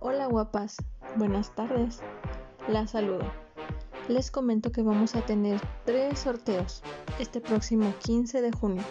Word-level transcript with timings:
Hola 0.00 0.26
guapas, 0.26 0.76
buenas 1.16 1.52
tardes. 1.56 1.98
Las 2.68 2.92
saludo. 2.92 3.32
Les 4.06 4.30
comento 4.30 4.70
que 4.70 4.82
vamos 4.82 5.16
a 5.16 5.22
tener 5.22 5.60
tres 5.84 6.20
sorteos 6.20 6.84
este 7.18 7.40
próximo 7.40 7.92
15 8.04 8.40
de 8.40 8.52
junio. 8.52 8.84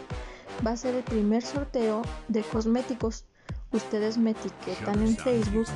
Va 0.66 0.72
a 0.72 0.78
ser 0.78 0.96
el 0.96 1.04
primer 1.04 1.44
sorteo 1.44 2.02
de 2.28 2.42
cosméticos. 2.42 3.24
Ustedes 3.72 4.18
me 4.18 4.32
etiquetan 4.32 5.02
en 5.02 5.16
Facebook 5.16 5.68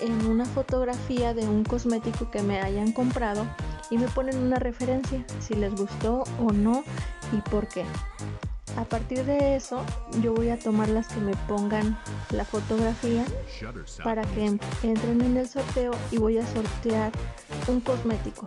en 0.00 0.26
una 0.26 0.46
fotografía 0.46 1.34
de 1.34 1.46
un 1.46 1.64
cosmético 1.64 2.30
que 2.30 2.42
me 2.42 2.62
hayan 2.62 2.92
comprado 2.92 3.44
y 3.90 3.98
me 3.98 4.08
ponen 4.08 4.38
una 4.38 4.56
referencia 4.56 5.22
si 5.38 5.52
les 5.52 5.74
gustó 5.74 6.24
o 6.40 6.50
no 6.50 6.82
y 7.32 7.42
por 7.50 7.68
qué. 7.68 7.84
A 8.76 8.84
partir 8.84 9.24
de 9.24 9.56
eso, 9.56 9.82
yo 10.22 10.34
voy 10.34 10.50
a 10.50 10.58
tomar 10.58 10.88
las 10.88 11.08
que 11.08 11.20
me 11.20 11.34
pongan 11.48 11.98
la 12.30 12.44
fotografía 12.44 13.24
para 14.04 14.22
que 14.22 14.46
entren 14.82 15.20
en 15.20 15.36
el 15.36 15.48
sorteo 15.48 15.92
y 16.10 16.18
voy 16.18 16.38
a 16.38 16.46
sortear 16.46 17.12
un 17.66 17.80
cosmético. 17.80 18.46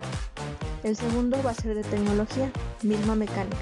El 0.82 0.96
segundo 0.96 1.40
va 1.44 1.50
a 1.50 1.54
ser 1.54 1.74
de 1.74 1.82
tecnología, 1.82 2.50
misma 2.82 3.14
mecánica. 3.14 3.56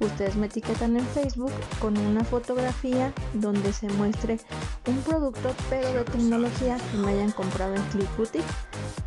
Ustedes 0.00 0.36
me 0.36 0.46
etiquetan 0.46 0.96
en 0.96 1.06
Facebook 1.08 1.52
con 1.78 1.96
una 1.98 2.24
fotografía 2.24 3.12
donde 3.34 3.72
se 3.72 3.88
muestre 3.90 4.38
un 4.86 4.96
producto 5.02 5.54
pero 5.68 5.92
de 5.92 6.04
tecnología 6.04 6.78
que 6.90 6.98
me 6.98 7.12
hayan 7.12 7.32
comprado 7.32 7.74
en 7.74 7.82
Click. 7.84 8.08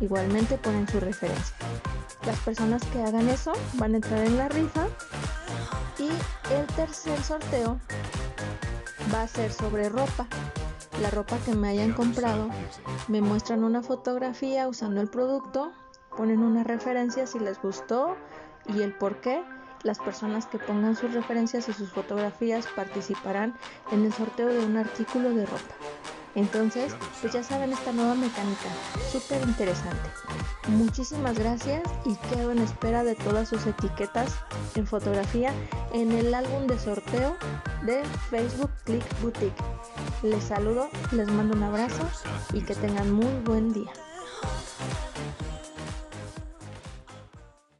Igualmente 0.00 0.56
ponen 0.56 0.88
su 0.88 1.00
referencia. 1.00 1.54
Las 2.24 2.38
personas 2.40 2.82
que 2.86 3.02
hagan 3.02 3.28
eso 3.28 3.52
van 3.74 3.94
a 3.94 3.96
entrar 3.96 4.24
en 4.24 4.36
la 4.36 4.48
rifa 4.48 4.86
y 5.98 6.08
tercer 6.76 7.22
sorteo 7.22 7.78
va 9.12 9.22
a 9.22 9.28
ser 9.28 9.52
sobre 9.52 9.88
ropa. 9.88 10.26
La 11.00 11.10
ropa 11.10 11.36
que 11.44 11.54
me 11.54 11.68
hayan 11.68 11.92
comprado 11.92 12.48
me 13.08 13.20
muestran 13.20 13.64
una 13.64 13.82
fotografía 13.82 14.66
usando 14.66 15.00
el 15.00 15.08
producto, 15.08 15.72
ponen 16.16 16.40
una 16.40 16.64
referencia 16.64 17.26
si 17.26 17.38
les 17.38 17.60
gustó 17.60 18.16
y 18.66 18.82
el 18.82 18.92
por 18.92 19.20
qué. 19.20 19.42
Las 19.82 19.98
personas 19.98 20.46
que 20.46 20.58
pongan 20.58 20.96
sus 20.96 21.12
referencias 21.12 21.68
y 21.68 21.74
sus 21.74 21.90
fotografías 21.90 22.66
participarán 22.74 23.54
en 23.92 24.04
el 24.04 24.12
sorteo 24.12 24.48
de 24.48 24.64
un 24.64 24.76
artículo 24.76 25.30
de 25.30 25.44
ropa. 25.44 25.74
Entonces, 26.34 26.94
pues 27.20 27.32
ya 27.32 27.42
saben 27.42 27.72
esta 27.72 27.92
nueva 27.92 28.14
mecánica, 28.14 28.68
súper 29.12 29.40
interesante. 29.42 30.10
Muchísimas 30.68 31.38
gracias 31.38 31.82
y 32.04 32.16
quedo 32.28 32.50
en 32.50 32.58
espera 32.58 33.04
de 33.04 33.14
todas 33.14 33.48
sus 33.48 33.66
etiquetas 33.66 34.34
en 34.74 34.86
fotografía 34.86 35.52
en 35.92 36.10
el 36.12 36.34
álbum 36.34 36.66
de 36.66 36.78
sorteo 36.78 37.36
de 37.84 38.02
Facebook 38.30 38.70
Click 38.84 39.04
Boutique. 39.20 39.62
Les 40.22 40.42
saludo, 40.42 40.88
les 41.12 41.28
mando 41.28 41.56
un 41.56 41.62
abrazo 41.62 42.02
y 42.52 42.62
que 42.62 42.74
tengan 42.74 43.12
muy 43.12 43.32
buen 43.44 43.72
día. 43.72 43.92